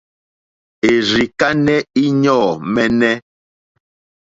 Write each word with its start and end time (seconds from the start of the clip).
Èrzì 0.91 1.25
kánɛ́ 1.39 1.79
íɲɔ̂ 2.03 2.43
mɛ́nɛ́. 2.73 3.15